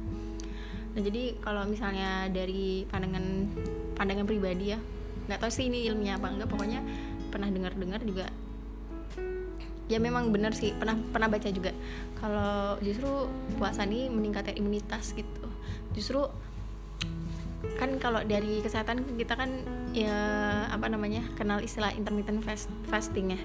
[0.98, 3.54] Nah jadi kalau misalnya dari pandangan
[3.94, 4.80] pandangan pribadi ya
[5.30, 6.82] nggak tahu sih ini ilmiah apa enggak pokoknya
[7.30, 8.26] pernah dengar-dengar juga.
[9.90, 11.70] Ya memang benar sih pernah pernah baca juga.
[12.18, 13.30] Kalau justru
[13.62, 15.46] puasa ini meningkatkan imunitas gitu.
[15.94, 16.26] Justru
[17.78, 19.50] kan kalau dari kesehatan kita kan
[19.94, 20.18] ya
[20.70, 23.42] apa namanya kenal istilah intermittent fast, fasting ya.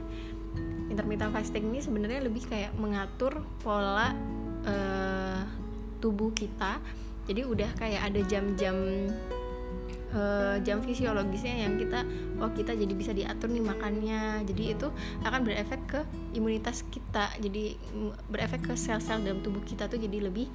[0.89, 4.13] Intermittent fasting ini sebenarnya lebih kayak mengatur pola
[4.65, 5.41] uh,
[6.01, 6.81] tubuh kita.
[7.25, 8.77] Jadi udah kayak ada jam-jam
[10.15, 12.07] uh, jam fisiologisnya yang kita
[12.39, 14.47] oh kita jadi bisa diatur nih makannya.
[14.47, 14.89] Jadi itu
[15.27, 16.01] akan berefek ke
[16.39, 17.35] imunitas kita.
[17.43, 17.77] Jadi
[18.31, 20.49] berefek ke sel-sel dalam tubuh kita tuh jadi lebih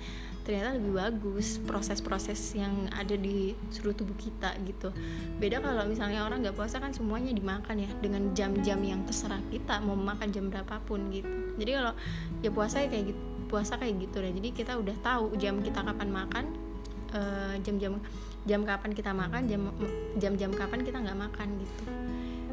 [0.47, 4.89] ternyata lebih bagus proses-proses yang ada di seluruh tubuh kita gitu.
[5.37, 9.77] Beda kalau misalnya orang nggak puasa kan semuanya dimakan ya dengan jam-jam yang terserah kita
[9.83, 11.29] mau makan jam berapapun gitu.
[11.59, 11.93] Jadi kalau
[12.41, 14.33] ya puasa ya kayak gitu puasa kayak gitu deh.
[14.33, 16.45] Jadi kita udah tahu jam kita kapan makan
[17.17, 19.61] eh, jam-jam uh, jam kapan kita makan jam
[20.15, 21.83] jam-jam kapan kita nggak makan gitu.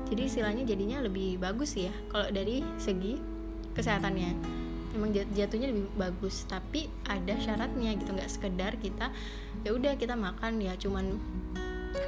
[0.07, 3.19] Jadi istilahnya jadinya lebih bagus ya kalau dari segi
[3.75, 4.31] kesehatannya.
[4.97, 9.13] Emang jatuhnya lebih bagus tapi ada syaratnya gitu nggak sekedar kita
[9.61, 11.21] ya udah kita makan ya cuman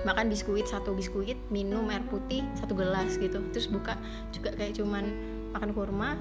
[0.06, 3.44] makan biskuit satu biskuit minum air putih satu gelas gitu.
[3.52, 3.98] Terus buka
[4.32, 5.04] juga kayak cuman
[5.52, 6.16] makan kurma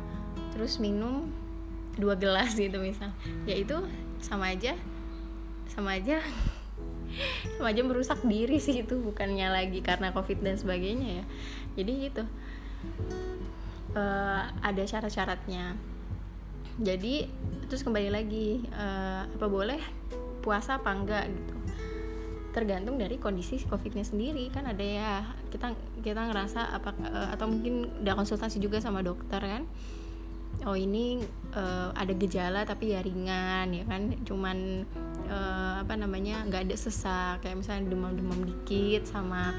[0.51, 1.29] terus minum
[1.95, 3.15] dua gelas gitu misal.
[3.47, 3.77] Ya itu
[4.19, 4.75] sama aja
[5.71, 6.19] sama aja
[7.61, 11.25] aja merusak diri sih itu bukannya lagi karena covid dan sebagainya ya.
[11.77, 12.23] Jadi gitu.
[13.97, 15.73] Uh, ada syarat-syaratnya.
[16.77, 17.25] Jadi
[17.65, 19.81] terus kembali lagi uh, apa boleh
[20.45, 21.55] puasa apa enggak gitu.
[22.53, 24.53] Tergantung dari kondisi covidnya sendiri.
[24.53, 25.73] Kan ada ya kita
[26.05, 29.65] kita ngerasa apa uh, atau mungkin udah konsultasi juga sama dokter kan.
[30.65, 31.21] Oh ini
[31.53, 34.13] uh, ada gejala tapi ya ringan ya kan.
[34.21, 34.85] Cuman
[35.29, 39.53] uh, apa namanya nggak ada sesak kayak misalnya demam-demam dikit sama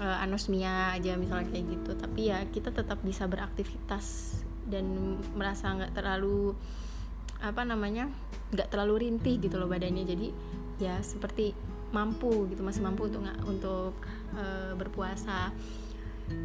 [0.00, 1.90] uh, anosmia aja misalnya kayak gitu.
[1.98, 4.38] Tapi ya kita tetap bisa beraktivitas
[4.70, 6.54] dan merasa nggak terlalu
[7.40, 8.06] apa namanya
[8.52, 10.04] nggak terlalu rintih gitu loh badannya.
[10.06, 10.28] Jadi
[10.80, 11.52] ya seperti
[11.90, 13.94] mampu gitu masih mampu untuk untuk
[14.38, 15.50] uh, berpuasa.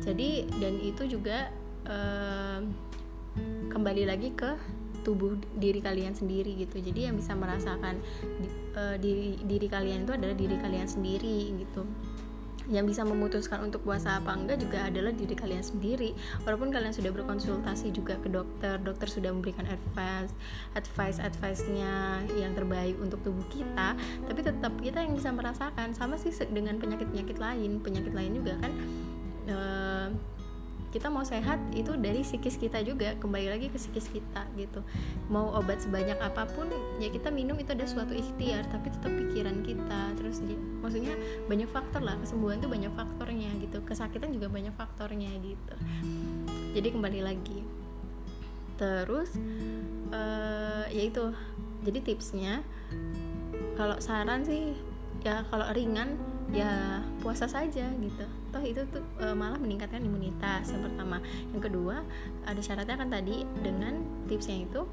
[0.01, 1.53] Jadi dan itu juga
[1.85, 2.59] uh,
[3.69, 4.51] kembali lagi ke
[5.05, 6.81] tubuh diri kalian sendiri gitu.
[6.81, 8.01] Jadi yang bisa merasakan
[8.97, 11.85] diri diri kalian itu adalah diri kalian sendiri gitu.
[12.65, 16.17] Yang bisa memutuskan untuk puasa apa enggak juga adalah diri kalian sendiri.
[16.49, 20.33] Walaupun kalian sudah berkonsultasi juga ke dokter dokter sudah memberikan advice
[20.73, 23.93] advice advice nya yang terbaik untuk tubuh kita
[24.25, 25.93] tapi tetap kita yang bisa merasakan.
[25.93, 27.77] Sama sih dengan penyakit penyakit lain.
[27.85, 28.73] Penyakit lain juga kan
[29.53, 30.09] uh,
[30.95, 33.19] kita mau sehat itu dari psikis kita juga.
[33.19, 34.79] Kembali lagi ke psikis kita gitu.
[35.27, 36.71] Mau obat sebanyak apa pun
[37.03, 40.15] ya kita minum itu ada suatu ikhtiar tapi tetap pikiran kita.
[40.15, 41.19] Terus ya, maksudnya
[41.51, 43.83] banyak faktor lah kesembuhan tuh banyak faktornya gitu.
[43.83, 45.75] Kesakitan juga banyak faktornya gitu.
[46.71, 47.59] Jadi kembali lagi.
[48.79, 49.35] Terus
[50.15, 51.35] uh, ya itu.
[51.83, 52.63] Jadi tipsnya
[53.75, 54.71] kalau saran sih
[55.27, 56.15] ya kalau ringan
[56.55, 58.25] ya puasa saja gitu.
[58.55, 61.19] Toh itu tuh e, malah meningkatkan imunitas yang pertama.
[61.51, 61.99] Yang kedua
[62.47, 63.99] ada syaratnya kan tadi dengan
[64.31, 64.87] tipsnya itu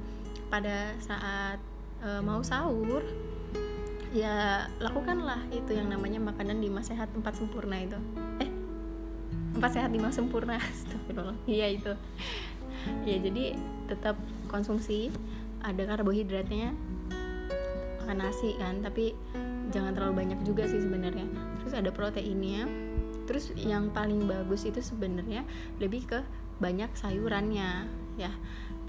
[0.51, 1.62] pada saat
[2.03, 3.07] e, mau sahur
[4.12, 7.98] ya lakukanlah itu yang namanya makanan lima sehat empat sempurna itu.
[8.42, 8.51] Eh
[9.55, 10.59] empat sehat lima sempurna.
[11.46, 11.94] Iya itu.
[13.07, 13.55] Ya jadi
[13.87, 14.18] tetap
[14.51, 15.14] konsumsi
[15.62, 16.75] ada karbohidratnya
[18.03, 19.14] makan nasi kan tapi
[19.70, 22.66] jangan terlalu banyak juga sih sebenarnya terus ada proteinnya.
[23.22, 25.46] Terus yang paling bagus itu sebenarnya
[25.79, 26.20] lebih ke
[26.59, 27.87] banyak sayurannya
[28.18, 28.35] ya.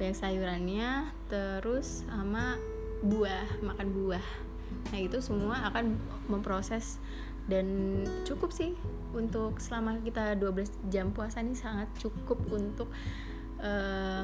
[0.01, 2.57] Banyak sayurannya terus sama
[3.05, 4.25] buah makan buah.
[4.89, 6.97] Nah itu semua akan memproses.
[7.43, 8.71] Dan cukup sih
[9.11, 12.87] untuk selama kita 12 jam puasa ini sangat cukup untuk
[13.59, 14.23] uh,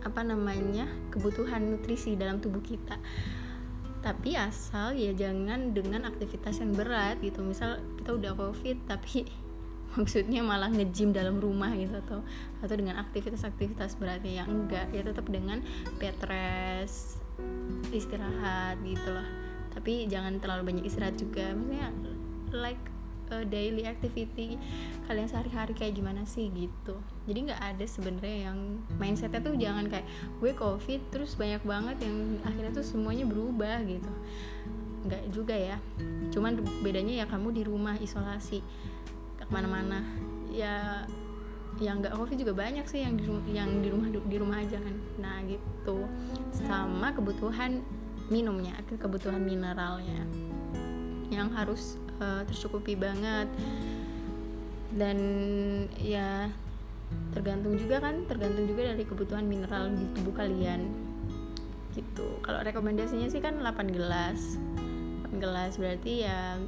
[0.00, 2.96] apa namanya kebutuhan nutrisi dalam tubuh kita
[4.00, 7.44] tapi asal ya jangan dengan aktivitas yang berat gitu.
[7.44, 9.28] Misal kita udah covid tapi
[9.96, 12.24] maksudnya malah ngejim dalam rumah gitu atau
[12.64, 15.60] atau dengan aktivitas-aktivitas beratnya yang enggak ya tetap dengan
[15.98, 17.20] bed rest
[17.92, 19.28] istirahat gitu loh.
[19.70, 21.52] Tapi jangan terlalu banyak istirahat juga.
[21.54, 21.88] Maksudnya
[22.50, 22.82] like
[23.30, 24.58] uh, daily activity
[25.06, 26.98] kalian sehari-hari kayak gimana sih gitu.
[27.26, 28.58] Jadi nggak ada sebenarnya yang
[28.98, 30.06] mindsetnya tuh jangan kayak
[30.42, 34.12] gue covid terus banyak banget yang akhirnya tuh semuanya berubah gitu.
[35.06, 35.78] Nggak juga ya.
[36.30, 38.62] Cuman bedanya ya kamu di rumah isolasi
[39.40, 40.06] ke ke mana-mana
[40.54, 41.02] ya
[41.82, 44.78] yang nggak covid juga banyak sih yang di rumah yang di rumah di rumah aja
[44.78, 44.96] kan.
[45.18, 46.06] Nah gitu.
[46.54, 47.82] Sama kebutuhan
[48.30, 50.22] minumnya kebutuhan mineralnya.
[51.34, 51.82] Yang harus
[52.20, 53.48] uh, tercukupi banget.
[54.94, 55.18] Dan
[55.98, 56.52] ya
[57.34, 60.86] tergantung juga kan tergantung juga dari kebutuhan mineral di tubuh kalian.
[61.96, 62.38] Gitu.
[62.44, 64.60] Kalau rekomendasinya sih kan 8 gelas.
[65.26, 66.60] 8 gelas berarti ya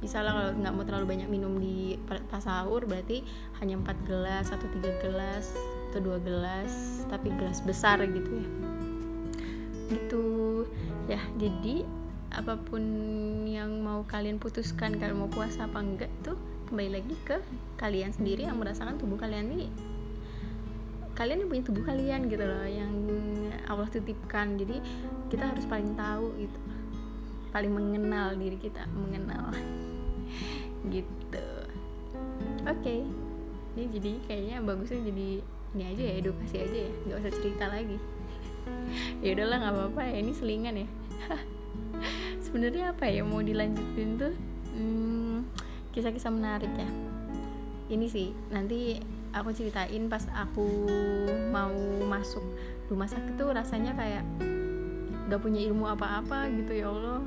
[0.00, 3.20] bisa lah kalau nggak mau terlalu banyak minum di pas sahur berarti
[3.60, 5.52] hanya 4 gelas atau tiga gelas
[5.92, 8.48] atau dua gelas tapi gelas besar gitu ya.
[9.92, 10.26] Gitu.
[11.10, 11.84] Ya jadi
[12.30, 12.82] apa pun
[13.46, 16.38] yang mau kalian putuskan kalian mau puasa apa enggak tuh
[16.70, 17.42] kembali lagi ke
[17.82, 19.68] kalian sendiri yang merasakan tubuh kalian ini
[21.20, 22.92] kalian yang punya tubuh kalian gitu loh yang
[23.68, 24.56] Allah titipkan.
[24.56, 24.80] Jadi
[25.28, 26.58] kita harus paling tahu gitu
[27.50, 29.52] paling mengenal diri kita mengenal.
[30.94, 31.48] Gitu.
[32.64, 32.80] Oke.
[32.80, 33.00] Okay.
[33.76, 35.28] ini jadi kayaknya bagusnya jadi
[35.76, 36.92] ini aja ya edukasi aja ya.
[37.04, 37.98] Nggak usah cerita lagi.
[39.24, 40.88] Ya udahlah nggak apa-apa ya ini selingan ya
[42.44, 44.34] sebenarnya apa ya mau dilanjutin tuh?
[44.74, 45.46] Hmm,
[45.94, 46.88] kisah-kisah menarik ya.
[47.90, 48.98] Ini sih nanti
[49.30, 50.86] aku ceritain pas aku
[51.50, 51.74] mau
[52.06, 52.42] masuk
[52.90, 54.24] rumah sakit tuh rasanya kayak
[55.30, 57.22] gak punya ilmu apa-apa gitu ya Allah.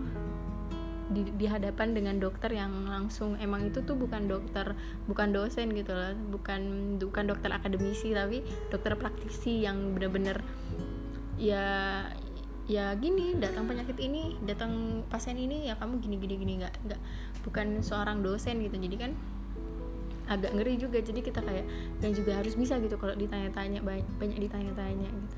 [1.14, 4.74] Di, di hadapan dengan dokter yang langsung emang itu tuh bukan dokter
[5.06, 8.42] bukan dosen gitu loh bukan bukan dokter akademisi tapi
[8.74, 10.42] dokter praktisi yang bener-bener
[11.38, 12.08] ya
[12.64, 17.02] ya gini datang penyakit ini datang pasien ini ya kamu gini gini gini nggak nggak
[17.44, 18.80] bukan seorang dosen gitu.
[18.80, 19.12] Jadi kan
[20.32, 21.04] agak ngeri juga.
[21.04, 21.68] Jadi kita kayak
[22.00, 25.38] yang juga harus bisa gitu kalau ditanya-tanya banyak, banyak ditanya-tanya gitu.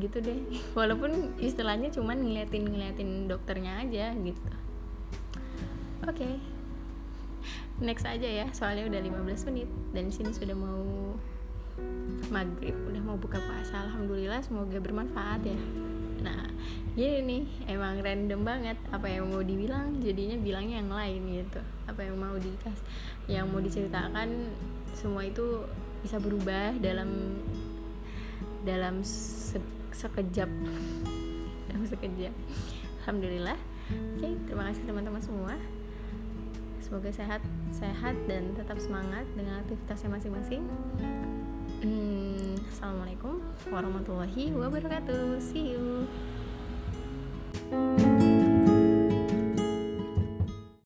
[0.00, 0.38] Gitu deh.
[0.78, 4.40] Walaupun istilahnya cuman ngeliatin ngeliatin dokternya aja gitu.
[6.04, 6.16] Oke.
[6.16, 6.34] Okay.
[7.80, 9.64] next aja ya soalnya udah 15 menit
[9.96, 11.16] dan sini sudah mau
[12.28, 13.88] maghrib udah mau buka puasa.
[13.88, 15.56] Alhamdulillah semoga bermanfaat ya
[16.20, 16.44] nah
[16.98, 21.60] gini nih emang random banget apa yang mau dibilang jadinya bilangnya yang lain gitu.
[21.86, 22.78] Apa yang mau dikas
[23.30, 24.50] yang mau diceritakan
[24.92, 25.64] semua itu
[26.02, 27.40] bisa berubah dalam
[28.66, 29.56] dalam se
[29.94, 30.50] sekejap.
[31.70, 32.34] Dalam sekejap.
[33.04, 33.58] Alhamdulillah.
[34.18, 35.54] Oke terima kasih teman-teman semua.
[36.82, 37.38] Semoga sehat
[37.70, 40.66] sehat dan tetap semangat dengan aktivitasnya masing-masing
[41.80, 43.40] hmm, assalamualaikum
[43.72, 45.40] warahmatullahi wabarakatuh.
[45.40, 46.04] See you